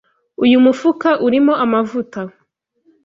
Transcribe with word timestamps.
Uyu 0.43 0.57
mufuka 0.65 1.09
urimo 1.25 1.53
amavuta. 1.65 2.19